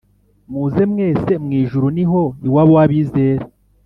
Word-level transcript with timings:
muze 0.51 0.83
mwese 0.91 1.31
mwijuru 1.45 1.87
niho 1.95 2.21
iwabo 2.47 2.71
wabizera 2.77 3.45